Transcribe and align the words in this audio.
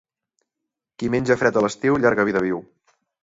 Qui 1.03 1.09
menja 1.17 1.37
fred 1.43 1.61
a 1.61 1.63
l'estiu, 1.65 1.99
llarga 2.05 2.25
vida 2.31 2.45
viu. 2.49 2.65